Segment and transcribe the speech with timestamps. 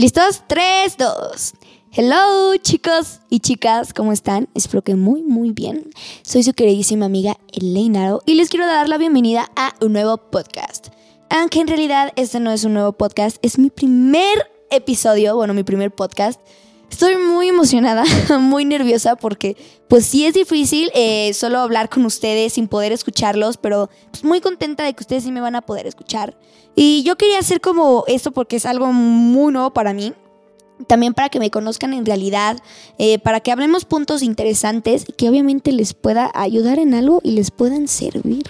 [0.00, 0.44] ¿Listos?
[0.46, 1.52] 3, 2.
[1.92, 4.48] Hello chicos y chicas, ¿cómo están?
[4.54, 5.90] Espero que muy muy bien.
[6.22, 10.86] Soy su queridísima amiga Eleinaro y les quiero dar la bienvenida a un nuevo podcast.
[11.28, 15.64] Aunque en realidad este no es un nuevo podcast, es mi primer episodio, bueno, mi
[15.64, 16.40] primer podcast.
[16.90, 18.04] Estoy muy emocionada,
[18.40, 19.56] muy nerviosa porque
[19.88, 24.40] pues sí es difícil eh, solo hablar con ustedes sin poder escucharlos, pero pues, muy
[24.40, 26.36] contenta de que ustedes sí me van a poder escuchar.
[26.74, 30.12] Y yo quería hacer como esto porque es algo muy nuevo para mí.
[30.86, 32.58] También para que me conozcan en realidad,
[32.96, 37.32] eh, para que hablemos puntos interesantes y que obviamente les pueda ayudar en algo y
[37.32, 38.44] les puedan servir.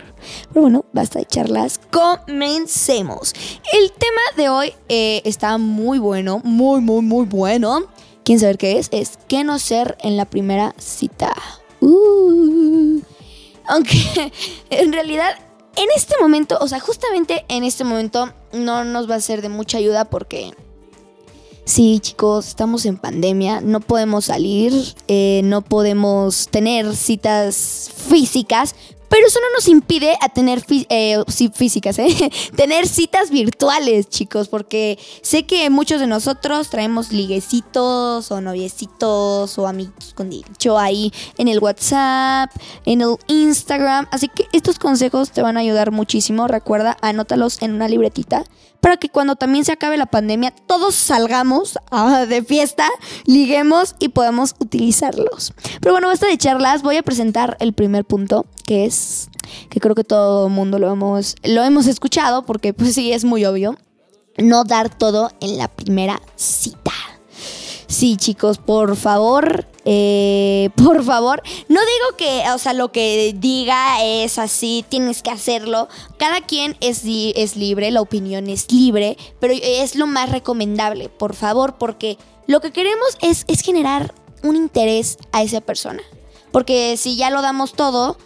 [0.50, 3.32] Pero bueno, basta de charlas, comencemos.
[3.72, 7.88] El tema de hoy eh, está muy bueno, muy, muy, muy bueno.
[8.30, 8.86] ¿Quién saber qué es?
[8.92, 11.34] Es qué no ser en la primera cita.
[11.80, 13.00] Uh.
[13.66, 14.30] Aunque
[14.70, 15.32] en realidad
[15.74, 19.48] en este momento, o sea, justamente en este momento no nos va a ser de
[19.48, 20.52] mucha ayuda porque
[21.64, 24.74] sí, chicos, estamos en pandemia, no podemos salir,
[25.08, 28.76] eh, no podemos tener citas físicas,
[29.10, 31.18] pero eso no nos impide a tener eh,
[31.52, 32.30] físicas, ¿eh?
[32.56, 39.66] tener citas virtuales, chicos, porque sé que muchos de nosotros traemos liguecitos o noviecitos o
[39.66, 42.50] amigos con dicho ahí en el WhatsApp,
[42.86, 44.06] en el Instagram.
[44.12, 46.46] Así que estos consejos te van a ayudar muchísimo.
[46.46, 48.44] Recuerda, anótalos en una libretita
[48.80, 52.88] para que cuando también se acabe la pandemia todos salgamos ah, de fiesta,
[53.26, 55.52] liguemos y podamos utilizarlos.
[55.80, 58.94] Pero bueno, basta de charlas, voy a presentar el primer punto, que es
[59.68, 63.24] que creo que todo el mundo lo hemos, lo hemos escuchado, porque pues sí, es
[63.24, 63.76] muy obvio,
[64.38, 66.92] no dar todo en la primera cita.
[67.86, 74.02] Sí, chicos, por favor, eh, por favor, no digo que, o sea, lo que diga
[74.04, 75.88] es así, tienes que hacerlo.
[76.16, 81.34] Cada quien es, es libre, la opinión es libre, pero es lo más recomendable, por
[81.34, 86.02] favor, porque lo que queremos es, es generar un interés a esa persona.
[86.52, 88.16] Porque si ya lo damos todo,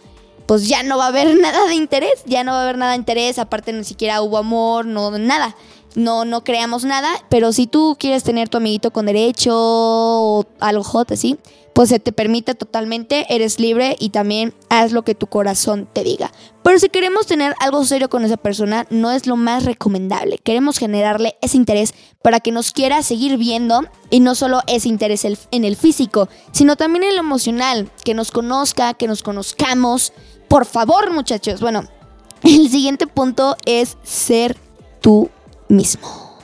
[0.47, 2.93] pues ya no va a haber nada de interés, ya no va a haber nada
[2.93, 5.55] de interés, aparte ni siquiera hubo amor, no, nada
[5.95, 10.85] no, no creamos nada, pero si tú quieres tener tu amiguito con derecho o algo
[11.09, 11.39] así,
[11.73, 16.05] pues se te permite totalmente, eres libre y también haz lo que tu corazón te
[16.05, 16.31] diga.
[16.63, 20.39] Pero si queremos tener algo serio con esa persona, no es lo más recomendable.
[20.39, 21.93] Queremos generarle ese interés
[22.23, 26.77] para que nos quiera seguir viendo y no solo ese interés en el físico, sino
[26.77, 30.13] también en lo emocional, que nos conozca, que nos conozcamos.
[30.49, 31.61] Por favor, muchachos.
[31.61, 31.85] Bueno,
[32.43, 34.57] el siguiente punto es ser
[35.01, 35.31] tú
[35.69, 36.39] mismo.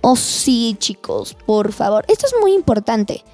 [0.00, 2.04] Oh sí, chicos, por favor.
[2.08, 3.24] Esto es muy importante.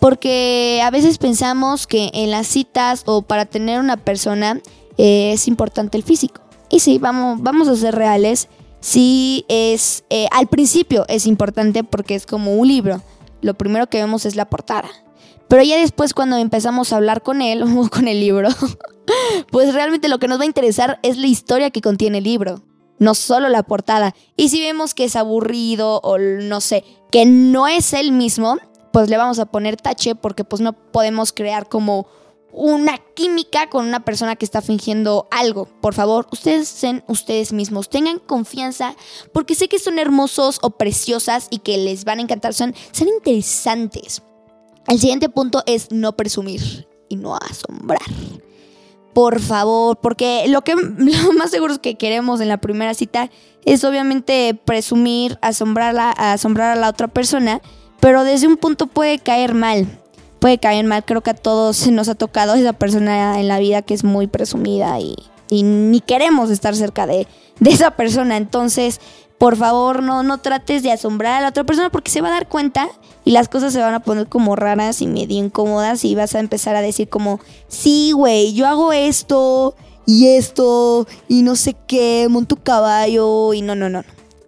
[0.00, 4.60] Porque a veces pensamos que en las citas o para tener una persona
[4.96, 6.40] eh, es importante el físico.
[6.68, 8.48] Y sí, vamos, vamos a ser reales.
[8.80, 10.04] Sí, es.
[10.10, 13.02] Eh, al principio es importante porque es como un libro.
[13.40, 14.88] Lo primero que vemos es la portada.
[15.48, 18.48] Pero ya después, cuando empezamos a hablar con él o con el libro,
[19.50, 22.62] pues realmente lo que nos va a interesar es la historia que contiene el libro
[22.98, 24.14] no solo la portada.
[24.36, 28.58] Y si vemos que es aburrido o no sé, que no es el mismo,
[28.92, 32.06] pues le vamos a poner tache porque pues no podemos crear como
[32.50, 35.66] una química con una persona que está fingiendo algo.
[35.80, 38.96] Por favor, ustedes sean ustedes mismos, tengan confianza,
[39.32, 43.08] porque sé que son hermosos o preciosas y que les van a encantar, son, son
[43.08, 44.22] interesantes.
[44.88, 48.00] El siguiente punto es no presumir y no asombrar
[49.18, 53.30] por favor, porque lo que lo más seguro que queremos en la primera cita
[53.64, 57.60] es obviamente presumir, asombrarla, asombrar a la otra persona,
[57.98, 59.88] pero desde un punto puede caer mal.
[60.38, 63.82] Puede caer mal, creo que a todos nos ha tocado esa persona en la vida
[63.82, 65.16] que es muy presumida y,
[65.50, 67.26] ni queremos estar cerca de
[67.64, 68.36] esa persona.
[68.36, 69.00] Entonces,
[69.38, 72.32] por favor, no, no trates de asombrar a la otra persona porque se va a
[72.32, 72.88] dar cuenta
[73.24, 76.40] y las cosas se van a poner como raras y medio incómodas y vas a
[76.40, 79.76] empezar a decir como, sí, güey, yo hago esto
[80.06, 84.04] y esto y no sé qué, monto caballo y no, no, no.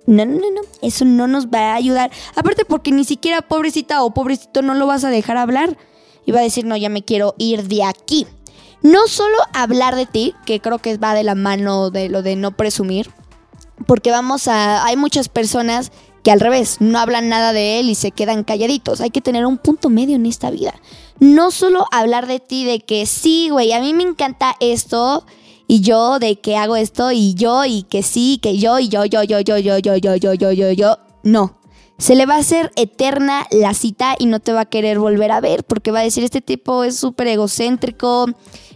[0.06, 2.10] No, no, no, no, eso no nos va a ayudar.
[2.34, 5.76] Aparte porque ni siquiera pobrecita o pobrecito no lo vas a dejar hablar.
[6.26, 8.26] Y va a decir, no, ya me quiero ir de aquí.
[8.82, 12.34] No solo hablar de ti, que creo que va de la mano de lo de
[12.34, 13.10] no presumir,
[13.87, 15.93] porque vamos a, hay muchas personas
[16.23, 19.00] que al revés, no hablan nada de él y se quedan calladitos.
[19.00, 20.75] Hay que tener un punto medio en esta vida.
[21.19, 25.25] No solo hablar de ti, de que sí, güey, a mí me encanta esto
[25.67, 29.05] y yo de que hago esto y yo y que sí, que yo y yo,
[29.05, 30.99] yo, yo, yo, yo, yo, yo, yo, yo, yo, yo.
[31.23, 31.59] No.
[31.99, 35.31] Se le va a hacer eterna la cita y no te va a querer volver
[35.32, 38.27] a ver porque va a decir, este tipo es súper egocéntrico,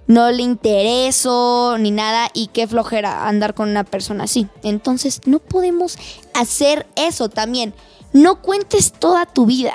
[0.06, 4.48] no le intereso ni nada y qué flojera andar con una persona así.
[4.62, 5.96] Entonces no podemos
[6.34, 7.74] hacer eso también.
[8.12, 9.74] no cuentes toda tu vida.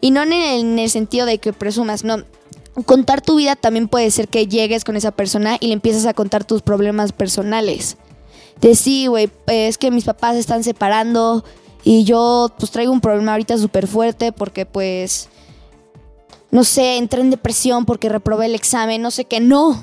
[0.00, 2.24] Y no en el, en el sentido de que presumas, no.
[2.84, 6.14] Contar tu vida también puede ser que llegues con esa persona y le empiezas a
[6.14, 7.96] contar tus problemas personales.
[8.60, 11.44] De sí, güey, es que mis papás están separando
[11.84, 15.28] y yo pues traigo un problema ahorita súper fuerte porque pues,
[16.50, 19.82] no sé, entré en depresión porque reprobé el examen, no sé qué, no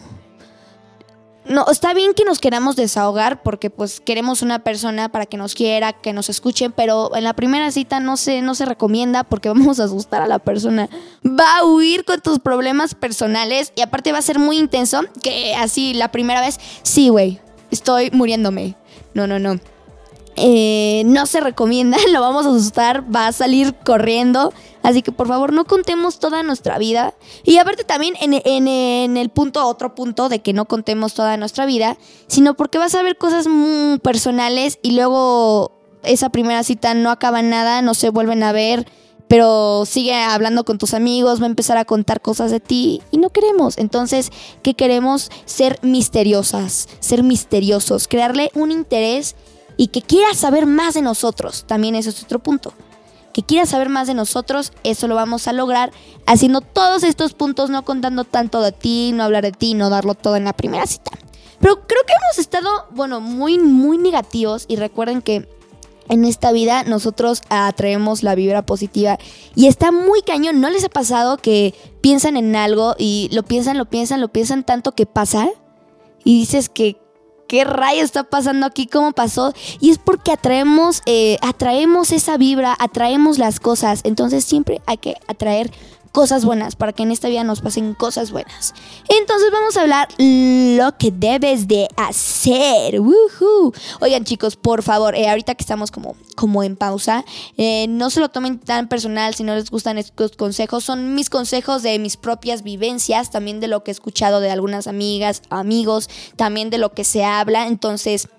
[1.48, 5.54] no, está bien que nos queramos desahogar porque pues queremos una persona para que nos
[5.54, 9.50] quiera, que nos escuche, pero en la primera cita no se, no se recomienda porque
[9.50, 10.90] vamos a asustar a la persona.
[11.24, 15.54] Va a huir con tus problemas personales y aparte va a ser muy intenso que
[15.56, 17.40] así la primera vez, sí, güey,
[17.70, 18.76] estoy muriéndome.
[19.14, 19.60] No, no, no.
[20.38, 24.52] Eh, no se recomienda, lo vamos a asustar, va a salir corriendo.
[24.86, 27.16] Así que por favor no contemos toda nuestra vida.
[27.44, 31.98] Y aparte también en, el punto, otro punto de que no contemos toda nuestra vida,
[32.28, 35.72] sino porque vas a ver cosas muy personales y luego
[36.04, 38.88] esa primera cita no acaba nada, no se vuelven a ver,
[39.28, 43.18] pero sigue hablando con tus amigos, va a empezar a contar cosas de ti y
[43.18, 43.80] no queremos.
[43.80, 45.32] Entonces, ¿qué queremos?
[45.46, 49.36] Ser misteriosas, ser misteriosos, crearle un interés
[49.78, 51.64] y que quiera saber más de nosotros.
[51.66, 52.72] También ese es otro punto.
[53.36, 55.92] Que quiera saber más de nosotros, eso lo vamos a lograr
[56.26, 60.14] haciendo todos estos puntos, no contando tanto de ti, no hablar de ti, no darlo
[60.14, 61.12] todo en la primera cita.
[61.60, 65.50] Pero creo que hemos estado, bueno, muy, muy negativos y recuerden que
[66.08, 69.18] en esta vida nosotros atraemos la vibra positiva
[69.54, 70.62] y está muy cañón.
[70.62, 74.64] ¿No les ha pasado que piensan en algo y lo piensan, lo piensan, lo piensan
[74.64, 75.50] tanto que pasa?
[76.24, 76.96] Y dices que,
[77.48, 78.88] ¿qué rayo está pasando aquí?
[78.88, 79.54] ¿Cómo pasó?
[79.80, 84.02] Y es porque atraemos, eh, atraemos esa vibra, atraemos las cosas.
[84.04, 85.72] Entonces siempre hay que atraer
[86.16, 88.74] cosas buenas, para que en esta vida nos pasen cosas buenas.
[89.10, 93.02] Entonces vamos a hablar lo que debes de hacer.
[94.00, 97.26] Oigan chicos, por favor, eh, ahorita que estamos como, como en pausa,
[97.58, 100.86] eh, no se lo tomen tan personal si no les gustan estos consejos.
[100.86, 104.88] Son mis consejos de mis propias vivencias, también de lo que he escuchado de algunas
[104.88, 107.68] amigas, amigos, también de lo que se habla.
[107.68, 108.30] Entonces,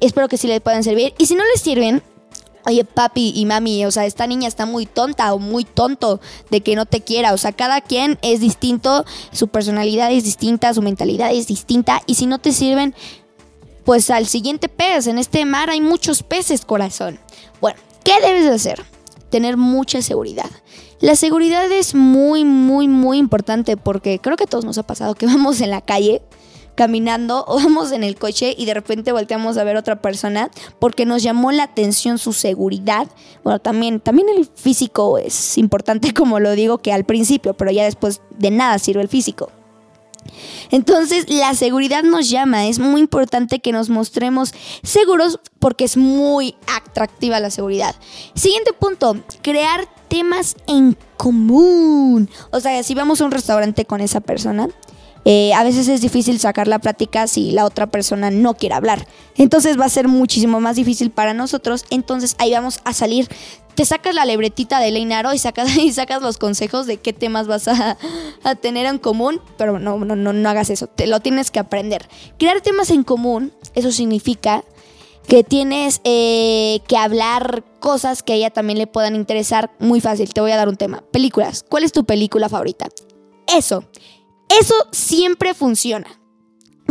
[0.00, 1.14] espero que sí les puedan servir.
[1.16, 2.02] Y si no les sirven,
[2.66, 6.20] oye, papi y mami, o sea, esta niña está muy tonta o muy tonto
[6.50, 7.32] de que no te quiera.
[7.32, 12.02] O sea, cada quien es distinto, su personalidad es distinta, su mentalidad es distinta.
[12.06, 12.94] Y si no te sirven,
[13.84, 15.06] pues al siguiente pez.
[15.06, 17.20] En este mar hay muchos peces, corazón.
[17.60, 18.84] Bueno, ¿qué debes de hacer?
[19.30, 20.50] Tener mucha seguridad.
[21.00, 25.14] La seguridad es muy, muy, muy importante porque creo que a todos nos ha pasado
[25.14, 26.22] que vamos en la calle
[26.76, 30.50] caminando o vamos en el coche y de repente volteamos a ver a otra persona
[30.78, 33.08] porque nos llamó la atención su seguridad.
[33.42, 37.84] Bueno, también, también el físico es importante, como lo digo, que al principio, pero ya
[37.84, 39.50] después de nada sirve el físico.
[40.70, 44.52] Entonces la seguridad nos llama, es muy importante que nos mostremos
[44.82, 47.94] seguros porque es muy atractiva la seguridad.
[48.34, 52.28] Siguiente punto, crear temas en común.
[52.50, 54.68] O sea, si vamos a un restaurante con esa persona,
[55.28, 59.08] eh, a veces es difícil sacar la plática si la otra persona no quiere hablar.
[59.34, 61.84] Entonces va a ser muchísimo más difícil para nosotros.
[61.90, 63.28] Entonces ahí vamos a salir.
[63.74, 67.48] Te sacas la lebretita de Leinaro y sacas, y sacas los consejos de qué temas
[67.48, 67.98] vas a,
[68.60, 72.08] tener en común, pero no, no, no, no hagas eso, te lo tienes que aprender.
[72.38, 74.62] Crear temas en común, eso significa
[75.26, 79.72] que tienes eh, que hablar cosas que a ella también le puedan interesar.
[79.80, 81.02] Muy fácil, te voy a dar un tema.
[81.10, 81.64] Películas.
[81.68, 82.86] ¿Cuál es tu película favorita?
[83.48, 83.84] Eso.
[84.48, 86.20] Eso siempre funciona.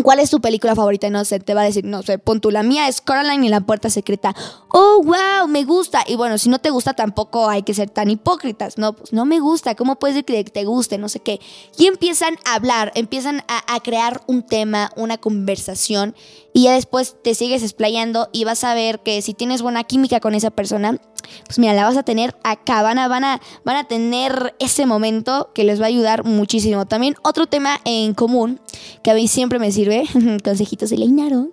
[0.04, 1.10] ¿Cuál es tu película favorita?
[1.10, 3.50] No sé, te va a decir, no sé, pon tú, la mía es Coraline y
[3.50, 4.36] la puerta secreta.
[4.70, 6.04] Oh, wow, me gusta.
[6.06, 8.78] Y bueno, si no te gusta tampoco hay que ser tan hipócritas.
[8.78, 9.76] No, pues no me gusta.
[9.76, 10.98] ¿Cómo puedes decir que te guste?
[10.98, 11.40] No sé qué.
[11.78, 16.14] Y empiezan a hablar, empiezan a, crear un tema, una conversación.
[16.54, 20.20] Y ya después te sigues explayando y vas a ver que si tienes buena química
[20.20, 21.00] con esa persona,
[21.46, 24.86] pues mira, la vas a tener acá, van a, van a, van a tener ese
[24.86, 26.86] momento que les va a ayudar muchísimo.
[26.86, 28.60] También otro tema en común
[29.04, 30.06] que a mí siempre me sirve,
[30.44, 31.50] consejitos de Leinaro,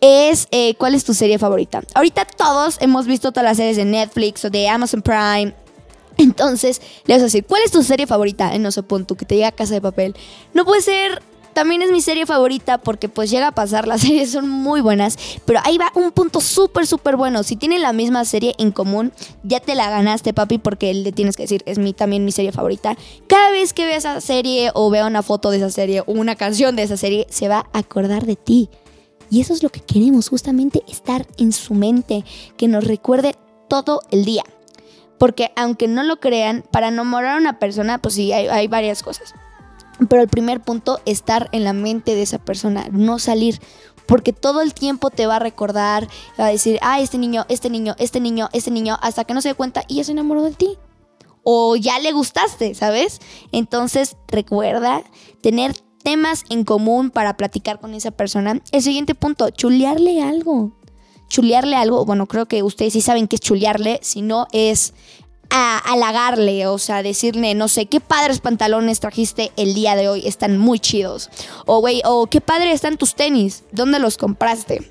[0.00, 1.82] es eh, cuál es tu serie favorita.
[1.94, 5.54] Ahorita todos hemos visto todas las series de Netflix o de Amazon Prime.
[6.18, 8.56] Entonces, le vas a decir, ¿cuál es tu serie favorita?
[8.58, 10.14] No sé, punto, que te diga Casa de Papel.
[10.52, 11.22] No puede ser
[11.52, 15.18] también es mi serie favorita porque pues llega a pasar, las series son muy buenas,
[15.44, 17.42] pero ahí va un punto súper, súper bueno.
[17.42, 19.12] Si tienen la misma serie en común,
[19.42, 22.52] ya te la ganaste, papi, porque le tienes que decir, es mi, también mi serie
[22.52, 22.96] favorita.
[23.26, 26.36] Cada vez que vea esa serie o vea una foto de esa serie o una
[26.36, 28.70] canción de esa serie, se va a acordar de ti.
[29.30, 32.24] Y eso es lo que queremos, justamente estar en su mente,
[32.56, 33.34] que nos recuerde
[33.68, 34.44] todo el día.
[35.18, 39.02] Porque aunque no lo crean, para enamorar a una persona, pues sí, hay, hay varias
[39.02, 39.34] cosas.
[40.08, 43.60] Pero el primer punto, estar en la mente de esa persona, no salir.
[44.06, 46.08] porque todo el tiempo te va a recordar,
[46.40, 49.42] va a decir, ah, este niño, este niño, este niño, este niño, hasta que no
[49.42, 50.78] se dé cuenta y ya se enamoró de ti.
[51.42, 53.20] O ya le gustaste, ¿sabes?
[53.52, 55.02] Entonces recuerda
[55.42, 58.62] tener temas en común para platicar con esa persona.
[58.72, 60.72] El siguiente punto, chulearle algo.
[61.28, 64.94] Chulearle algo, bueno, creo que ustedes sí saben qué es chulearle, si no es
[65.50, 70.26] a halagarle, o sea, decirle, no sé, qué padres pantalones trajiste el día de hoy,
[70.26, 71.30] están muy chidos.
[71.66, 74.90] O, güey, o qué padre están tus tenis, ¿dónde los compraste?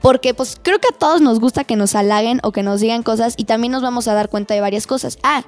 [0.00, 3.02] Porque pues creo que a todos nos gusta que nos halaguen o que nos digan
[3.02, 5.18] cosas y también nos vamos a dar cuenta de varias cosas.
[5.22, 5.44] Ah,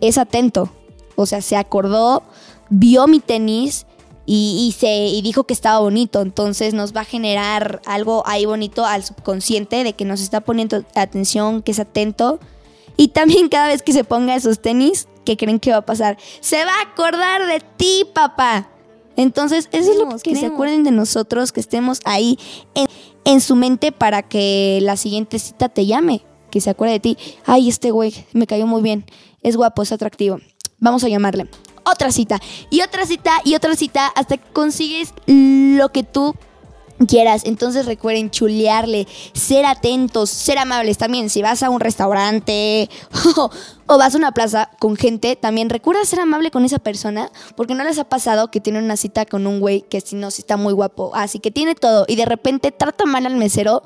[0.00, 0.70] es atento.
[1.16, 2.22] O sea, se acordó,
[2.70, 3.86] vio mi tenis
[4.24, 6.20] y, se, y dijo que estaba bonito.
[6.20, 10.84] Entonces nos va a generar algo ahí bonito al subconsciente de que nos está poniendo
[10.94, 12.38] atención, que es atento
[12.98, 16.18] y también cada vez que se ponga esos tenis, ¿qué creen que va a pasar?
[16.40, 18.68] Se va a acordar de ti, papá.
[19.16, 22.40] Entonces, eso es lo que, que se acuerden de nosotros, que estemos ahí
[23.24, 27.18] en, su mente para que la siguiente cita te llame, que se acuerde de ti.
[27.46, 29.04] Ay, este güey me cayó muy bien,
[29.42, 30.40] es guapo, es atractivo.
[30.80, 31.48] Vamos a llamarle.
[31.84, 36.34] Otra cita, y otra cita, y otra cita, hasta que consigues lo que tú
[37.06, 37.42] quieras.
[37.44, 41.30] Entonces recuerden chulearle, ser atentos, ser amables también.
[41.30, 42.88] Si vas a un restaurante
[43.86, 47.74] o, vas a una plaza con gente, también recuerda ser amable con esa persona, porque
[47.74, 50.42] no les ha pasado que tienen una cita con un güey que si no, si
[50.42, 53.82] está muy guapo, así que tiene todo y de repente trata mal al mesero.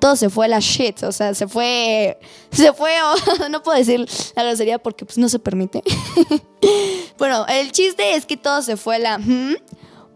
[0.00, 2.18] Todo se fue a la shit, o sea, se fue,
[2.50, 2.92] se fue,
[3.50, 4.06] no puedo decir
[4.36, 5.82] la grosería porque pues no se permite.
[7.16, 9.20] bueno, el chiste es que todo se fue a la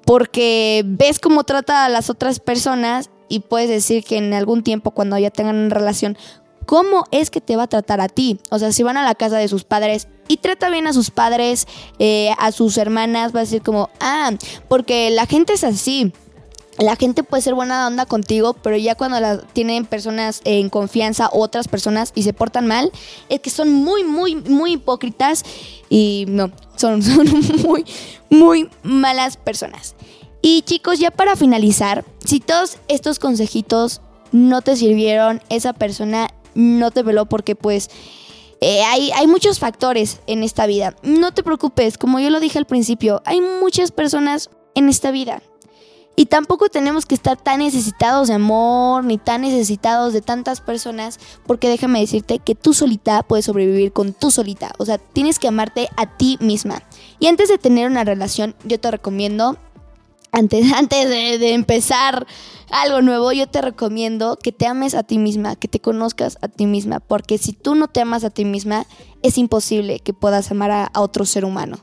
[0.08, 4.92] porque ves cómo trata a las otras personas y puedes decir que en algún tiempo
[4.92, 6.16] cuando ya tengan una relación,
[6.64, 8.40] ¿cómo es que te va a tratar a ti?
[8.48, 11.10] O sea, si van a la casa de sus padres y trata bien a sus
[11.10, 14.30] padres, eh, a sus hermanas, va a decir como, ah,
[14.66, 16.10] porque la gente es así.
[16.78, 21.28] La gente puede ser buena onda contigo, pero ya cuando la tienen personas en confianza,
[21.32, 22.92] otras personas y se portan mal,
[23.28, 25.44] es que son muy, muy, muy hipócritas
[25.90, 27.26] y no, son, son
[27.64, 27.84] muy,
[28.30, 29.96] muy malas personas.
[30.40, 36.92] Y chicos, ya para finalizar, si todos estos consejitos no te sirvieron, esa persona no
[36.92, 37.90] te veló porque pues
[38.60, 40.94] eh, hay, hay muchos factores en esta vida.
[41.02, 45.42] No te preocupes, como yo lo dije al principio, hay muchas personas en esta vida.
[46.18, 51.20] Y tampoco tenemos que estar tan necesitados de amor, ni tan necesitados de tantas personas,
[51.46, 54.72] porque déjame decirte que tú solita puedes sobrevivir con tú solita.
[54.78, 56.82] O sea, tienes que amarte a ti misma.
[57.20, 59.58] Y antes de tener una relación, yo te recomiendo,
[60.32, 62.26] antes, antes de, de empezar
[62.68, 66.48] algo nuevo, yo te recomiendo que te ames a ti misma, que te conozcas a
[66.48, 68.86] ti misma, porque si tú no te amas a ti misma,
[69.22, 71.78] es imposible que puedas amar a otro ser humano.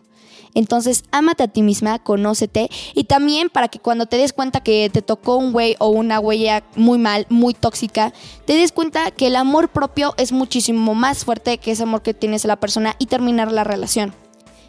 [0.55, 4.89] Entonces, ámate a ti misma, conócete y también para que cuando te des cuenta que
[4.91, 8.13] te tocó un güey o una huella muy mal, muy tóxica,
[8.45, 12.13] te des cuenta que el amor propio es muchísimo más fuerte que ese amor que
[12.13, 14.13] tienes a la persona y terminar la relación.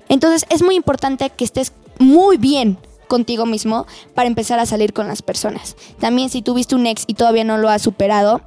[0.08, 5.06] Entonces, es muy importante que estés muy bien contigo mismo para empezar a salir con
[5.06, 5.76] las personas.
[6.00, 8.40] También si tuviste un ex y todavía no lo has superado,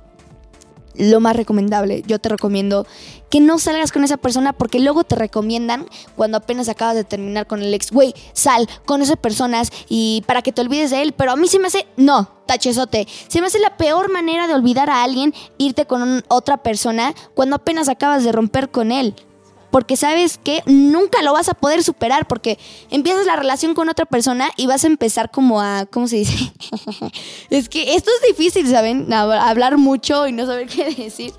[0.99, 2.03] lo más recomendable.
[2.05, 2.85] Yo te recomiendo
[3.29, 7.47] que no salgas con esa persona porque luego te recomiendan cuando apenas acabas de terminar
[7.47, 11.13] con el ex, güey, sal con esas personas y para que te olvides de él.
[11.13, 13.07] Pero a mí se me hace, no, tachezote.
[13.27, 17.55] Se me hace la peor manera de olvidar a alguien irte con otra persona cuando
[17.55, 19.15] apenas acabas de romper con él
[19.71, 22.57] porque sabes que nunca lo vas a poder superar porque
[22.89, 26.53] empiezas la relación con otra persona y vas a empezar como a, ¿cómo se dice?
[27.49, 29.11] es que esto es difícil, ¿saben?
[29.13, 31.33] Hablar mucho y no saber qué decir.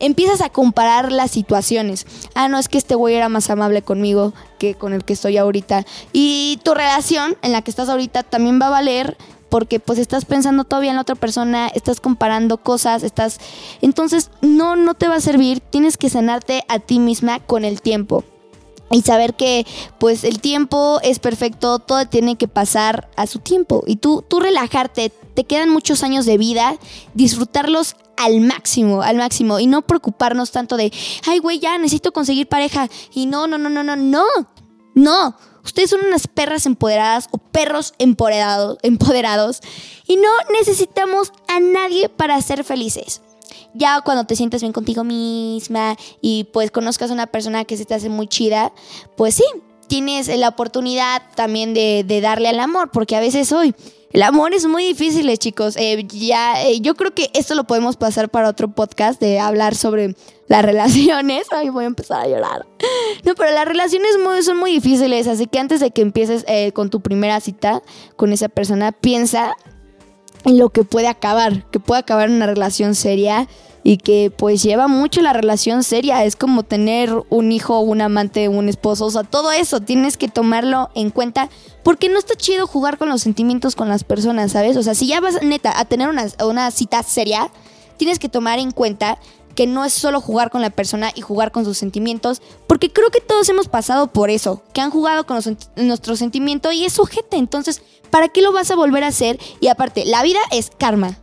[0.00, 2.06] Empiezas a comparar las situaciones.
[2.34, 5.36] Ah, no, es que este güey era más amable conmigo que con el que estoy
[5.36, 5.86] ahorita.
[6.12, 9.16] Y tu relación en la que estás ahorita también va a valer
[9.54, 13.38] porque pues estás pensando todavía en la otra persona, estás comparando cosas, estás...
[13.82, 17.80] Entonces no, no te va a servir, tienes que sanarte a ti misma con el
[17.80, 18.24] tiempo.
[18.90, 19.64] Y saber que
[20.00, 23.84] pues el tiempo es perfecto, todo tiene que pasar a su tiempo.
[23.86, 26.76] Y tú, tú relajarte, te quedan muchos años de vida,
[27.14, 29.60] disfrutarlos al máximo, al máximo.
[29.60, 30.92] Y no preocuparnos tanto de,
[31.28, 32.88] ay güey, ya necesito conseguir pareja.
[33.14, 34.24] Y no, no, no, no, no, no.
[34.94, 39.60] No, ustedes son unas perras empoderadas o perros empoderados,
[40.06, 43.20] y no necesitamos a nadie para ser felices.
[43.74, 47.84] Ya cuando te sientes bien contigo misma y pues conozcas a una persona que se
[47.84, 48.72] te hace muy chida,
[49.16, 49.44] pues sí,
[49.88, 53.74] tienes la oportunidad también de, de darle al amor, porque a veces hoy
[54.14, 55.76] el amor es muy difícil, eh, chicos.
[55.76, 59.74] Eh, ya, eh, yo creo que esto lo podemos pasar para otro podcast de hablar
[59.74, 60.14] sobre
[60.48, 61.46] las relaciones.
[61.52, 62.66] Ay, voy a empezar a llorar.
[63.24, 64.10] No, pero las relaciones
[64.44, 67.82] son muy difíciles, así que antes de que empieces con tu primera cita
[68.16, 69.56] con esa persona, piensa
[70.44, 73.48] en lo que puede acabar, que puede acabar una relación seria
[73.82, 76.24] y que pues lleva mucho la relación seria.
[76.24, 80.28] Es como tener un hijo, un amante, un esposo, o sea, todo eso tienes que
[80.28, 81.48] tomarlo en cuenta
[81.82, 84.76] porque no está chido jugar con los sentimientos con las personas, ¿sabes?
[84.76, 87.50] O sea, si ya vas neta a tener una, una cita seria,
[87.98, 89.18] tienes que tomar en cuenta
[89.54, 93.10] que no es solo jugar con la persona y jugar con sus sentimientos, porque creo
[93.10, 95.40] que todos hemos pasado por eso, que han jugado con
[95.76, 99.38] nuestro sentimiento y es sujete, entonces, ¿para qué lo vas a volver a hacer?
[99.60, 101.18] Y aparte, la vida es karma.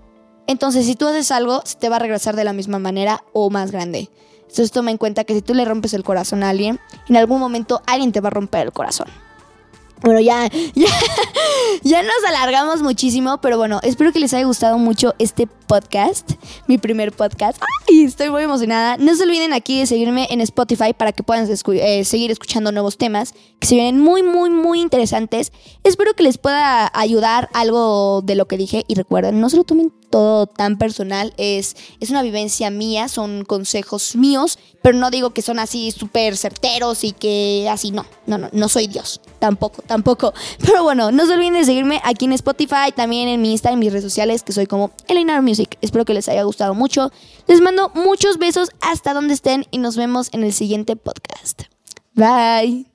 [0.47, 3.49] Entonces, si tú haces algo, se te va a regresar de la misma manera o
[3.49, 4.09] más grande.
[4.41, 7.39] Entonces, toma en cuenta que si tú le rompes el corazón a alguien, en algún
[7.39, 9.07] momento alguien te va a romper el corazón.
[10.01, 10.89] Bueno, ya, ya,
[11.83, 16.31] ya nos alargamos muchísimo, pero bueno, espero que les haya gustado mucho este podcast,
[16.67, 17.57] mi primer podcast.
[17.87, 18.03] ¡Ay!
[18.03, 18.97] Estoy muy emocionada.
[18.97, 22.97] No se olviden aquí de seguirme en Spotify para que puedan eh, seguir escuchando nuevos
[22.97, 25.53] temas que se vienen muy, muy, muy interesantes.
[25.85, 29.63] Espero que les pueda ayudar algo de lo que dije y recuerden, no se lo
[29.63, 35.31] tomen todo tan personal, es, es una vivencia mía, son consejos míos, pero no digo
[35.31, 39.81] que son así súper certeros y que así no, no, no, no soy Dios, tampoco,
[39.83, 40.33] tampoco.
[40.59, 43.79] Pero bueno, no se olviden de seguirme aquí en Spotify, también en mi Insta, en
[43.79, 45.41] mis redes sociales, que soy como Elena
[45.81, 47.11] Espero que les haya gustado mucho.
[47.47, 51.63] Les mando muchos besos hasta donde estén y nos vemos en el siguiente podcast.
[52.13, 52.85] Bye.